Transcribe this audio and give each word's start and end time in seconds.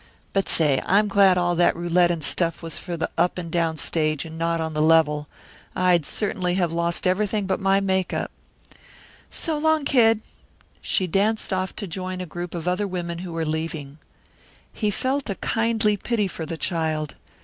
But 0.33 0.49
say, 0.49 0.81
I'm 0.87 1.07
glad 1.07 1.37
all 1.37 1.53
that 1.53 1.75
roulette 1.75 2.09
and 2.09 2.23
stuff 2.23 2.63
was 2.63 2.79
for 2.79 2.97
the 2.97 3.11
up 3.19 3.37
and 3.37 3.51
down 3.51 3.77
stage 3.77 4.25
and 4.25 4.35
not 4.35 4.59
on 4.59 4.73
the 4.73 4.81
level. 4.81 5.27
I'd 5.75 6.07
certainly 6.07 6.55
have 6.55 6.73
lost 6.73 7.05
everything 7.05 7.45
but 7.45 7.59
my 7.59 7.79
make 7.79 8.11
up. 8.11 8.31
So 9.29 9.59
long, 9.59 9.85
Kid!" 9.85 10.21
She 10.81 11.05
danced 11.05 11.53
off 11.53 11.75
to 11.75 11.85
join 11.85 12.19
a 12.19 12.25
group 12.25 12.55
of 12.55 12.67
other 12.67 12.87
women 12.87 13.19
who 13.19 13.31
were 13.31 13.45
leaving. 13.45 13.99
He 14.73 14.89
felt 14.89 15.29
a 15.29 15.35
kindly 15.35 15.97
pity 15.97 16.27
for 16.27 16.47
the 16.47 16.57
child. 16.57 17.13